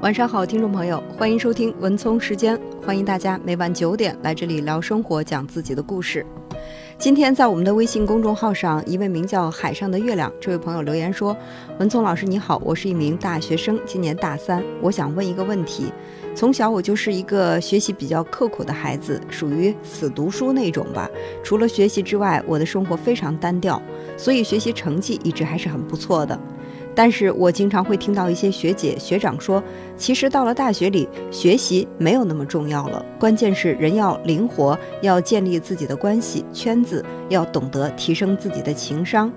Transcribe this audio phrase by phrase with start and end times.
[0.00, 6.24] 晚上好，听众朋友，欢迎收听文聪时间，欢迎大家每晚九点来这里聊生活，讲自己的故事。
[6.96, 11.36] 今天在我们的微信公众号上，一位名叫海上的月亮这位朋友留言说
[11.78, 15.92] ：“文聪老师你好，我是一名大学生，今年大三，我想问一个问题。
[16.34, 21.10] 从小我就是一个学习比较刻苦的孩子，属于死读书那种吧。
[21.44, 23.80] 除了学习之外，我的生活非常单调，
[24.16, 26.40] 所以学习成绩一直还是很不错的。”
[26.94, 29.62] 但是我经常会听到一些学姐学长说，
[29.96, 39.32] 其实到了大学里，学习没有那么重要了，关键是人要灵活，要建立自己的关系圈子，要懂得提升自己的情商。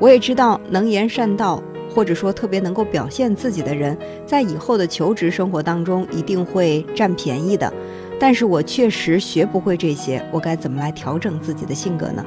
[0.00, 1.62] 我也知道，能言善道
[1.94, 7.72] 或者说特别能够表现自己的人，在以后的求职生活当中一定会占便宜的。
[8.20, 12.24] 但是我确实学不会这些，我该怎么来调整自己的性格呢？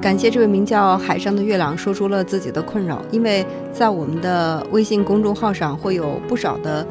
[0.00, 6.86] 感谢这位名叫海上的月亮说出了自己的困扰，因为在我们的微信公众号上会有不少的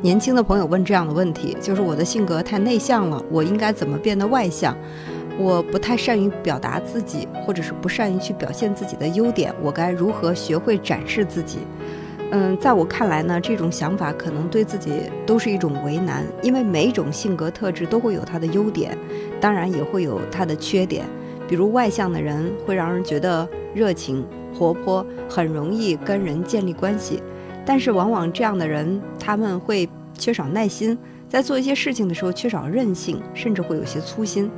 [0.00, 4.76] 年轻的朋友问这样的问题，就是我的性格太内向了，我应该怎么变得外向？
[5.36, 11.58] 我不太善于表达自己，或者是不善于去表现自己的优点，我该如何学会展示自己？
[12.30, 18.96] 嗯，在我看来呢，这种想法可能对自己都是一种为难，因为每一种性格特质都会有它的优点，
[19.40, 21.04] 当然也会有它的缺点。
[21.52, 24.24] 比如外向的人会让人觉得热情、
[24.58, 27.22] 活泼，很容易跟人建立关系，
[27.62, 29.86] 但是往往这样的人他们会
[30.16, 30.96] 缺少耐心，
[31.28, 34.50] 在做一些事情的时候缺少韧性，甚至会有些粗心。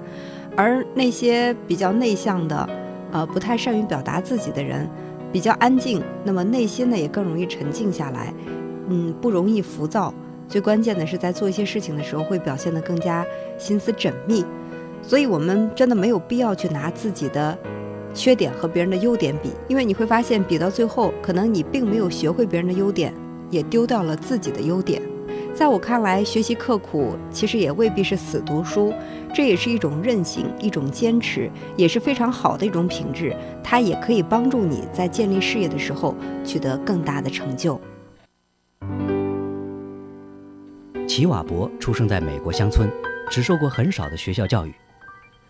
[0.55, 2.71] 而那些比较内向的，
[3.11, 4.89] 呃，不太善于表达自己的人，
[5.33, 8.33] 比较安静，那么内心呢也更容易沉静下来，
[8.87, 10.15] 嗯，不容易浮躁。
[10.47, 13.27] 最关键的是在做一些事情的时候会表现得更加
[13.59, 14.45] 心思缜密。
[15.07, 17.57] 所以，我们真的没有必要去拿自己的
[18.15, 23.13] 缺点和别人的优点比，因为你会发现，比到最后，可能你并没有学会别人的优点，
[23.51, 25.03] 也丢掉了自己的优点。
[25.55, 28.93] 在我看来，学习刻苦其实也未必是死读书，
[29.33, 33.37] 这也是一种韧性，一种坚持，也是非常好的一种品质。
[33.63, 36.15] 它也可以帮助你在建立事业的时候
[36.45, 37.81] 取得更大的成就。
[41.07, 42.91] 齐瓦伯出生在美国乡村，
[43.31, 44.75] 只受过很少的学校教育。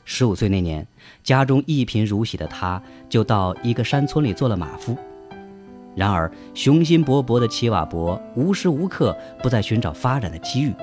[0.04, 0.86] 十五岁那年，
[1.22, 4.96] 家中一贫如洗的他，就到一个山村里做了马夫。
[5.94, 10.74] 然而，雄心勃勃的齐瓦伯无时无刻不在寻找发展的机遇。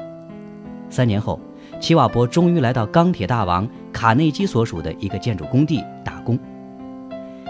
[0.90, 1.40] 三年后，
[1.80, 6.38] 齐瓦伯终于来到钢铁大王卡内基所属的一个建筑工地打工。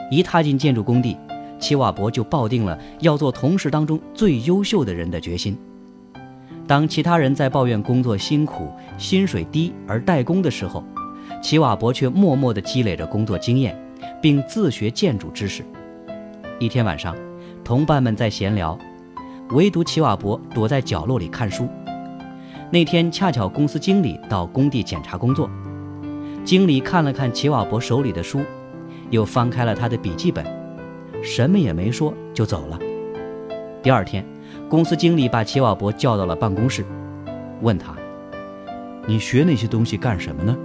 [0.10, 1.16] 一踏进建筑工地，
[1.58, 5.58] 齐瓦伯就抱定了要做同事当中最优秀的人的决心。
[6.68, 10.84] 当其他人在抱怨工作辛苦、薪水低而怠工的时候，
[11.42, 13.76] 齐瓦伯却默默地积累着工作经验，
[14.22, 15.64] 并自学建筑知识。
[16.60, 17.16] 一天晚上，
[17.64, 18.78] 同伴们在闲聊，
[19.50, 21.68] 唯独齐瓦伯躲在角落里看书。
[22.70, 25.50] 那天恰巧公司经理到工地检查工作，
[26.46, 28.42] 经理看了看齐瓦伯手里的书，
[29.10, 30.46] 又翻开了他的笔记本，
[31.24, 32.80] 什么也没说就走了。
[33.82, 34.24] 第二天，
[34.70, 36.86] 公司经理把齐瓦伯叫到了办公室，
[37.62, 37.96] 问他
[39.08, 40.56] ：“你学那些东西干什么呢？”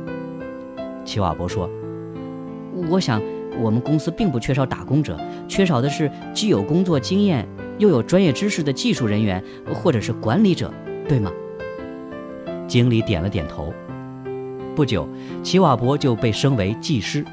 [1.17, 1.67] 齐瓦伯说
[2.91, 3.23] ：“我想，
[3.59, 5.19] 我们公司并不缺少打工者，
[5.49, 10.71] 缺少的是既有工作经验又有专业知识的技术人员，或者是管理者，
[11.09, 11.33] 对吗？”
[12.69, 13.73] 经理点了点头。
[14.75, 15.09] 不久，
[15.43, 17.25] 齐瓦伯就被升为技师。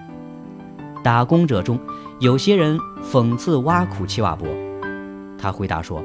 [1.03, 1.77] 打工者中，
[2.21, 4.47] 有些人讽刺挖苦齐瓦伯。
[5.37, 6.01] 他回答说：“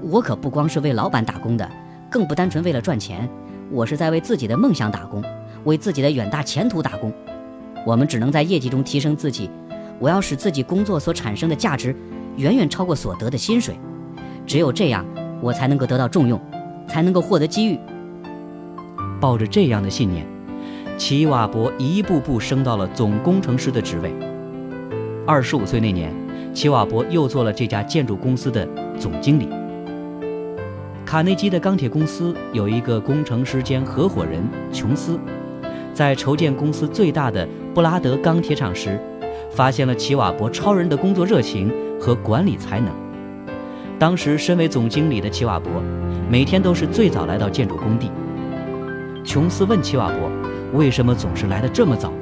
[0.00, 1.70] 我可不光是为老板打工的，
[2.10, 3.28] 更不单纯为了赚钱，
[3.70, 5.22] 我是在为自己的梦想打工。”
[5.64, 7.12] 为自己的远大前途打工，
[7.86, 9.50] 我们只能在业绩中提升自己。
[9.98, 11.94] 我要使自己工作所产生的价值
[12.36, 13.78] 远远超过所得的薪水，
[14.44, 15.06] 只有这样，
[15.40, 16.40] 我才能够得到重用，
[16.88, 17.78] 才能够获得机遇。
[19.20, 20.26] 抱着这样的信念，
[20.98, 24.12] 齐瓦伯一步步升到了总工程师的职位。
[25.24, 26.12] 二十五岁那年，
[26.52, 29.48] 齐瓦伯又做了这家建筑公司的总经理。
[31.06, 34.42] 卡内基的钢铁公司有一个工程师兼合伙人
[34.72, 35.16] 琼斯。
[35.94, 38.98] 在筹建公司最大的布拉德钢铁厂时，
[39.50, 42.88] 发现了齐瓦伯超人的工作热情和管理才能。
[43.98, 45.70] 当时身为总经理的齐瓦伯，
[46.28, 48.10] 每天都是最早来到建筑工地。
[49.22, 50.30] 琼斯问齐瓦伯
[50.76, 52.12] ：“为什么总是来的这么早？”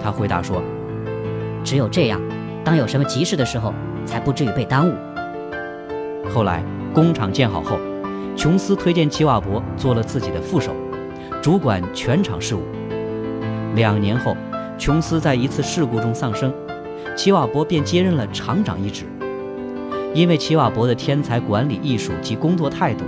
[0.00, 0.62] 他回答说
[1.62, 2.20] ：“只有这样，
[2.64, 3.74] 当有什么急事的时候，
[4.06, 4.94] 才不至于被耽误。”
[6.32, 6.64] 后来
[6.94, 7.76] 工厂建好后，
[8.36, 10.72] 琼斯推荐齐瓦伯做了自己的副手。
[11.48, 12.60] 主管全场事务。
[13.74, 14.36] 两年后，
[14.76, 16.52] 琼斯在一次事故中丧生，
[17.16, 19.06] 齐瓦伯便接任了厂长一职。
[20.12, 23.02] 因为齐瓦伯的天才管理艺术及工作态度，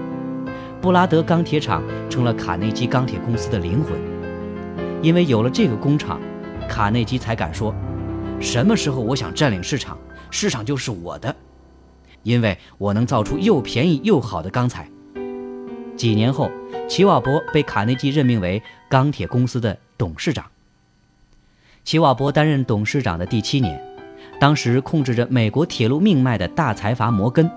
[0.80, 3.92] 布拉德钢铁厂成了卡内基钢铁公司的灵魂。
[5.02, 6.18] 因为有了这个工厂，
[6.66, 7.74] 卡内基才敢说
[8.40, 9.98] ：“什么时候我想占领市场，
[10.30, 11.36] 市场就是我的。”
[12.24, 14.88] 因为我能造出又便宜又好的钢材。
[16.00, 16.50] 几年后，
[16.88, 20.46] 齐瓦伯被卡内基任命为钢铁公司的董事长。
[21.84, 23.78] 齐瓦伯担任董事长的第七年。
[24.40, 27.50] 当时控制着美国铁路命脉的大财阀摩根，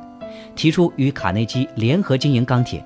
[0.57, 2.85] 提出与卡内基联合经营钢铁。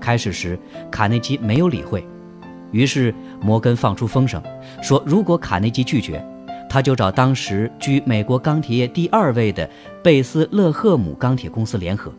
[0.00, 0.58] 开始时，
[0.90, 2.02] 卡内基没有理会，
[2.72, 4.42] 于是摩根放出风声，
[4.80, 6.26] 说如果卡内基拒绝，
[6.70, 9.68] 他就找当时居美国钢铁业第二位的
[10.02, 12.10] 贝斯勒赫姆钢铁公司联合。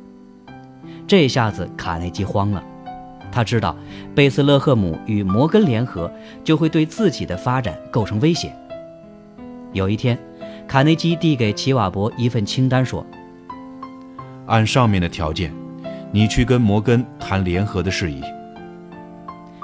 [1.10, 2.64] 这下子卡内基慌了，
[3.32, 3.76] 他知道
[4.14, 6.10] 贝斯勒赫姆与摩根联合
[6.44, 8.54] 就会对自己的发展构成威胁。
[9.74, 10.18] 有一天。
[10.68, 13.04] 卡内基递给齐瓦伯一份清单，说
[14.46, 15.52] ：“按上面的条件，
[16.12, 18.22] 你去跟摩根谈联合的事宜。”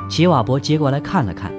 [0.09, 1.51] 齐瓦伯接过来看了看，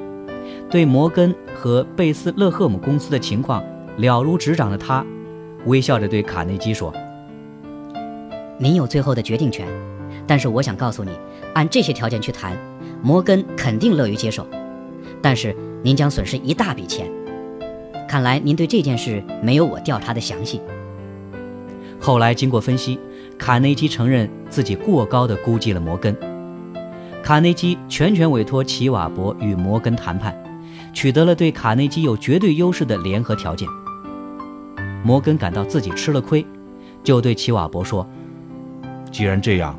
[0.68, 3.62] 对摩根和贝斯勒赫姆公司的情况
[3.98, 5.06] 了如指掌的他，
[5.66, 6.92] 微笑着对卡内基说
[8.58, 9.66] ：“您有最后的决定权，
[10.26, 11.10] 但是我想告诉你，
[11.54, 12.56] 按这些条件去谈，
[13.02, 14.46] 摩根肯定乐于接受，
[15.20, 17.06] 但是您将损失一大笔钱。”
[18.08, 20.60] 看来您对这件事没有我调查的详细。
[22.00, 22.98] 后来经过分析，
[23.36, 26.16] 卡内基承认自己过高的估计了摩根。
[27.22, 30.34] 卡内基全权委托齐瓦伯与摩根谈判，
[30.94, 33.68] 取得了对卡内基有绝对优势的联合条件。
[35.04, 36.46] 摩根感到自己吃了亏，
[37.02, 38.08] 就对齐瓦伯说
[39.16, 39.74] ：“既然这样，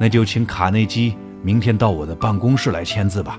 [0.00, 3.38] 那就请卡内基明天到我的办公室来签字吧。”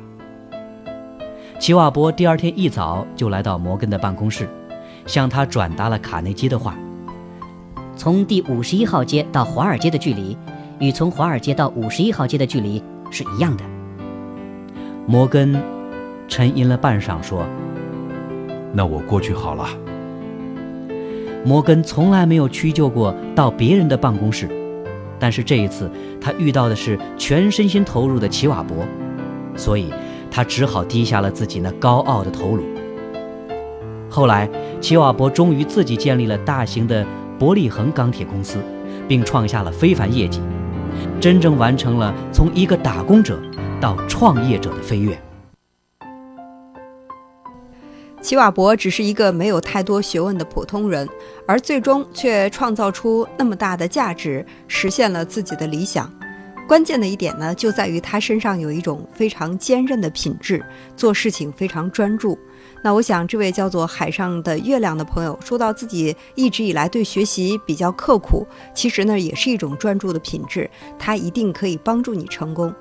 [1.58, 4.48] 齐瓦伯第二天一早就来到摩根的办公室，
[5.08, 6.76] 向他转达了卡内基的话。
[7.96, 10.38] 从第五十一号街到华尔街的距离，
[10.78, 13.64] 与从华尔街到五十一号街的距离是一样的。
[15.08, 15.60] 摩根
[16.28, 17.44] 沉吟了半晌，说
[18.72, 19.68] ：“那我过去好了。”
[21.44, 24.48] 摩根从来没有屈就过到别人的办公室，
[25.20, 25.90] 但是这一次
[26.20, 28.78] 他遇到的是全身心投入的齐瓦伯，
[29.56, 29.92] 所以。
[30.32, 32.64] 他只好低下了自己那高傲的头颅。
[34.10, 34.50] 后来，
[34.82, 37.06] 齐瓦伯终于自己建立了大型的
[37.40, 38.58] 伯利恒钢铁公司，
[39.08, 40.42] 并创下了非凡业绩，
[41.22, 43.40] 真正完成了从一个打工者
[43.80, 45.18] 到创业者的飞跃。
[48.26, 51.08] 齐瓦伯只是一个没有太多学问的普通人，
[51.46, 56.12] 而最终却创造出那么大的价值，实现了自己的理想。
[56.68, 60.66] 关键的一点呢，就在于他身上有一种非常坚韧的品质，
[60.98, 62.36] 做事情非常专注。
[62.82, 70.68] 那我想，这位叫做海上的月亮的朋友，说到自己一直以来对学习比较刻苦，其实呢，也是一种专注的品质。
[70.98, 72.74] 他一定可以帮助你成功。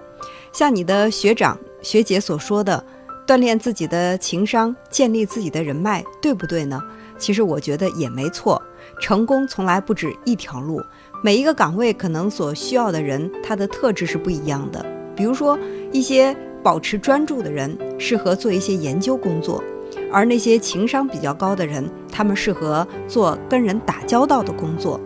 [0.55, 2.83] 像你的学长学姐所说的，
[3.27, 6.79] 锻炼自己的情商，建立自己的人脉，对不对呢？
[7.19, 8.61] 其实我觉得也没错。
[9.01, 10.83] 成功从来不止一条路。
[11.23, 14.85] 每一个岗位可能所需要的人，他的特质是不一样的。
[15.17, 15.59] 比如说，
[15.91, 19.65] 一些保持专注的人适合做一些研究工作，
[20.13, 25.01] 而那些情商比较高的人，他们适合做跟人打交道的工作。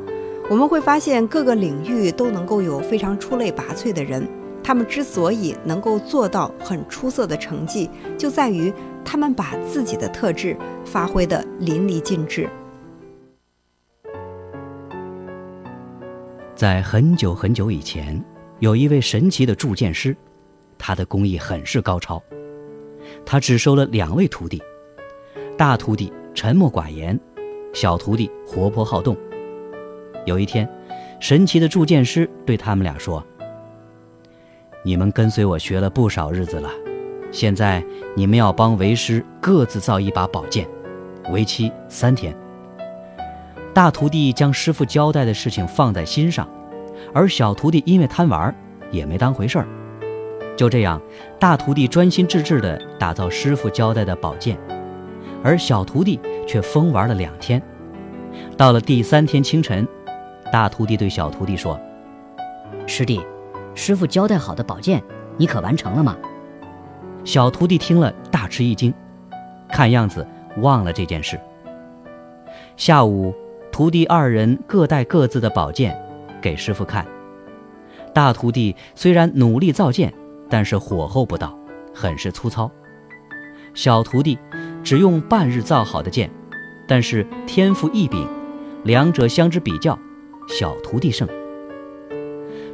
[0.51, 4.27] 我们会发现，各个领域都能够有非常出类拔萃的人。
[4.69, 8.71] 他们之所以能够做到很出色的成绩，就在于
[9.03, 12.47] 他们把自己的特质发挥得淋漓尽致。
[16.55, 18.23] 在很久很久以前，
[18.59, 20.15] 有一位神奇的铸剑师，
[20.77, 22.23] 他的工艺很是高超。
[23.25, 24.63] 他只收了两位徒弟，
[25.57, 27.19] 大徒弟沉默寡言，
[27.73, 29.17] 小徒弟活泼好动。
[30.27, 30.69] 有一天，
[31.21, 33.25] 神奇的铸剑师对他们俩说
[34.85, 36.71] ：“你们跟随我学了不少日子了，
[37.31, 37.85] 现在
[38.17, 40.67] 你们要帮为师各自造一把宝剑，
[41.31, 42.35] 为期三天。”
[43.75, 46.49] 大徒弟将师傅交代的事情放在心上，
[47.13, 48.55] 而小徒弟因为贪玩，
[48.91, 49.67] 也没当回事儿。
[50.57, 51.01] 就这样，
[51.39, 54.59] 大徒弟专心致志地打造师傅交代的宝剑，
[55.45, 57.63] 而小徒弟却疯玩了两天。
[58.57, 59.87] 到了第三天清晨，
[60.53, 61.79] 大徒弟对小徒弟说
[62.87, 63.21] ：“师弟，
[63.79, 65.01] 师傅交代好的宝剑，
[65.37, 66.17] 你可完成了吗？”
[67.25, 68.93] 小徒弟听了大吃一惊，
[69.71, 70.27] 看样子
[70.63, 71.41] 忘了这件事。
[72.77, 73.33] 下午。
[73.71, 75.97] 徒弟二人各带各自的宝剑，
[76.41, 77.07] 给师傅看。
[78.13, 80.13] 大徒弟虽然努力造剑，
[80.49, 81.57] 但是火候不到，
[81.95, 82.69] 很是粗糙。
[83.75, 84.37] 小徒弟
[84.83, 86.29] 只用半日造好的剑，
[86.89, 88.27] 但是天赋异禀，
[88.83, 89.97] 两者相之比较，
[90.49, 91.29] 小徒弟胜。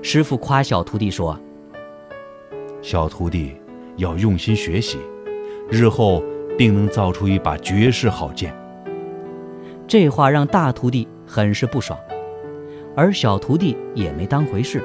[0.07, 1.35] 师傅夸小徒弟说
[2.83, 3.57] ：“小徒弟
[3.97, 4.99] 要用心学习，
[5.71, 6.23] 日后
[6.59, 8.55] 定能造出一把绝世好剑。”
[9.89, 11.99] 这话让大徒弟很是不爽，
[12.95, 14.85] 而小徒弟也没当回事。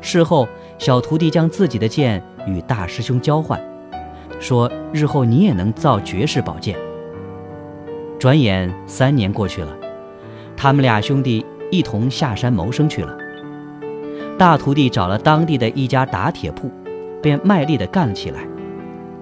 [0.00, 0.48] 事后，
[0.78, 3.62] 小徒弟将自己的剑与大师兄交换，
[4.40, 6.74] 说：“日后你也能造绝世宝剑。”
[8.18, 9.76] 转眼三年过去了，
[10.56, 13.17] 他们俩兄弟一同下山谋生去了。
[14.38, 16.70] 大徒弟找了当地的一家打铁铺，
[17.20, 18.46] 便卖力地干了起来。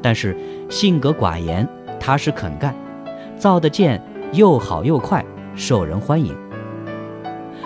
[0.02, 0.37] 但是
[0.68, 1.66] 性格寡言，
[1.99, 2.75] 踏实肯干，
[3.35, 4.00] 造的剑
[4.32, 6.37] 又好又快，受人欢迎。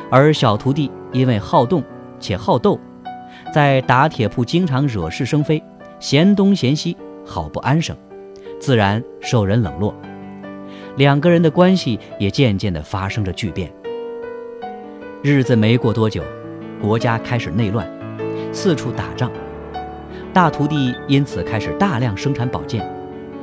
[0.08, 1.82] 而小徒弟因为好动
[2.20, 2.78] 且好斗，
[3.52, 5.60] 在打铁铺经常惹是生非，
[5.98, 7.96] 嫌东嫌西，好不安生，
[8.60, 9.92] 自然受人冷落。
[10.96, 13.72] 两个人的关系也渐渐地发生着巨变。
[15.20, 16.22] 日子没过多久。
[16.80, 17.86] 国家开始内乱，
[18.52, 19.30] 四处打仗，
[20.32, 22.82] 大徒弟因此开始大量生产宝剑，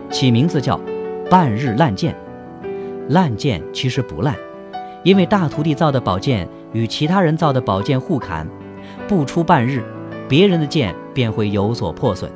[0.10, 0.80] 起名字叫
[1.30, 2.16] “半日烂剑”。
[3.10, 4.36] 烂剑其实不烂，
[5.04, 8.48] 因为大徒弟造的宝剑与其他人造的宝剑互砍，
[9.08, 9.84] 不出半日，
[10.28, 12.30] 别人的剑便会有所破损，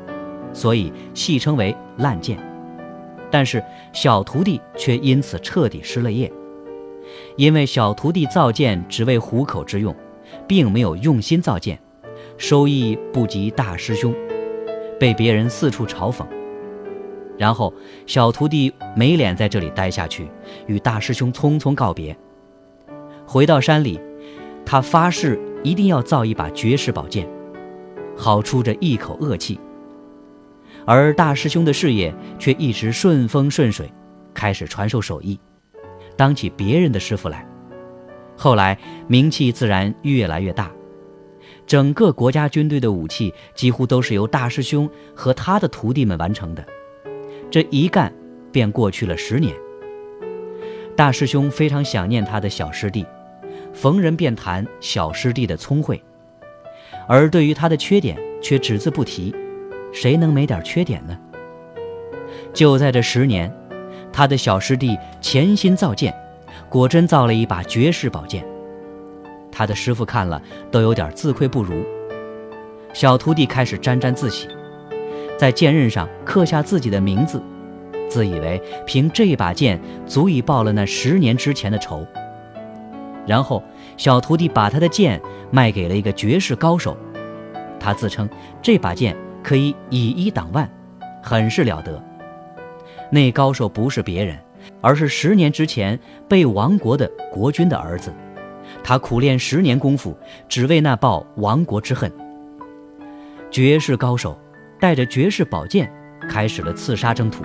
[0.54, 2.38] 所以戏称为烂剑。
[3.32, 6.32] 但是小徒弟却因此彻底失了业，
[7.38, 9.96] 因为小徒弟造剑只为糊口之用。
[10.48, 11.80] 并没有用心造剑，
[12.38, 14.14] 收益不及大师兄，
[15.00, 16.26] 被别人四处嘲讽。
[17.38, 17.74] 然后
[18.06, 20.30] 小徒弟没脸在这里待下去，
[20.68, 22.16] 与大师兄匆匆告别。
[23.26, 24.00] 回到山里，
[24.66, 27.28] 他发誓一定要造一把绝世宝剑，
[28.16, 29.60] 好出这一口恶气。
[30.86, 33.92] 而大师兄的事业却一直顺风顺水，
[34.34, 35.40] 开始传授手艺，
[36.16, 37.48] 当起别人的师傅来。
[38.42, 38.76] 后来
[39.08, 40.72] 名气自然越来越大，
[41.68, 46.66] 整个国家军队的武器几乎都是由大师兄和他的徒弟们完成的。
[47.52, 48.12] 这一干
[48.52, 49.56] 便过去了十年。
[50.96, 53.06] 大师兄非常想念他的小师弟，
[53.74, 56.04] 逢人便谈小师弟的聪慧，
[57.08, 59.36] 而对于他的缺点却只字不提。
[59.94, 61.16] 谁能没点缺点呢？
[62.52, 63.56] 就在这十年，
[64.12, 66.12] 他的小师弟潜心造剑。
[66.72, 68.46] 果真造了一把绝世宝剑，
[69.52, 71.84] 他的师傅看了都有点自愧不如。
[72.94, 74.48] 小徒弟开始沾沾自喜，
[75.38, 77.44] 在剑刃上刻下自己的名字，
[78.08, 82.08] 自以为凭这把剑足以报了那十年之前的仇。
[83.28, 83.62] 然后，
[83.98, 86.96] 小徒弟把他的剑卖给了一个绝世高手，
[87.82, 88.30] 他自称
[88.62, 89.14] 这把剑
[89.44, 90.72] 可以以一挡万，
[91.22, 92.02] 很是了得。
[93.12, 94.40] 那高手不是别人。
[94.82, 98.14] 而是十年之前被亡国的国君的儿子，
[98.84, 102.12] 他苦练十年功夫，只为那报亡国之恨。
[103.50, 104.40] 绝世高手
[104.80, 105.92] 带着绝世宝剑，
[106.30, 107.44] 开始了刺杀征途。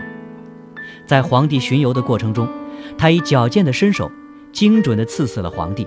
[1.04, 2.48] 在皇帝巡游的过程中，
[2.96, 4.10] 他以矫健的身手，
[4.52, 5.86] 精准地刺死了皇帝。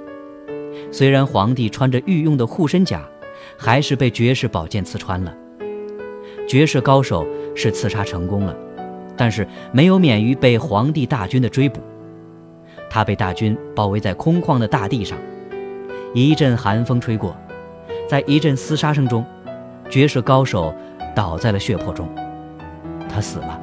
[0.91, 3.03] 虽然皇帝穿着御用的护身甲，
[3.57, 5.33] 还是被绝世宝剑刺穿了。
[6.48, 8.55] 绝世高手是刺杀成功了。
[9.19, 11.81] 但是没有免于被皇帝大军的追捕，
[12.89, 15.17] 他被大军包围在空旷的大地上，
[16.13, 17.35] 一阵寒风吹过，
[18.07, 19.25] 在一阵厮杀声中，
[19.89, 20.73] 绝世高手
[21.13, 22.07] 倒在了血泊中，
[23.09, 23.59] 他死了。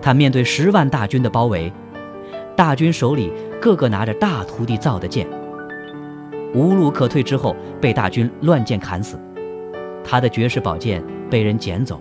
[0.00, 1.72] 他面对十万大军的包围，
[2.54, 5.26] 大军手里个个拿着大徒弟造的剑，
[6.54, 9.18] 无路可退之后，被大军乱箭砍死，
[10.04, 12.00] 他的绝世宝剑被人捡走。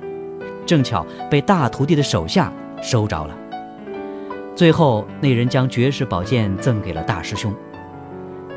[0.65, 2.51] 正巧被大徒弟的手下
[2.81, 3.35] 收着了。
[4.55, 7.53] 最后，那人将绝世宝剑赠给了大师兄。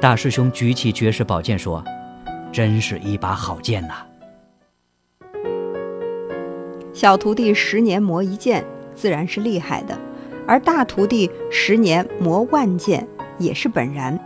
[0.01, 1.83] 大师兄举起绝世宝剑说
[2.53, 3.95] ：“真是一把好剑呐！”
[6.93, 9.95] 小徒弟十年磨一剑，自然是厉害的；
[10.47, 13.07] 而大徒弟十年磨万剑，
[13.39, 14.19] 也是本然。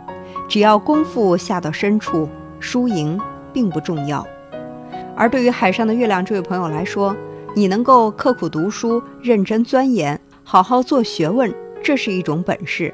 [0.47, 2.27] 只要功夫下到深处，
[2.59, 3.19] 输赢
[3.53, 4.25] 并不重要。
[5.15, 7.15] 而对于海上的月亮这位朋友来说，
[7.55, 11.53] 你能够刻苦读书、认真钻研、好好做学问，
[11.83, 12.93] 这是一种本事；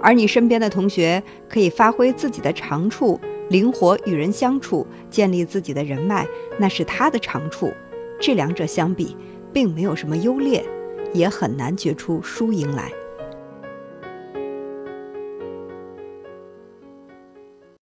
[0.00, 3.20] 而你身边的同学可以发挥自己的长处，
[3.50, 6.26] 灵活与人相处，建立自己的人脉，
[6.58, 7.70] 那是他的长处。
[8.18, 9.16] 这两者相比，
[9.52, 10.64] 并没有什么优劣，
[11.12, 12.90] 也很难决出输赢来。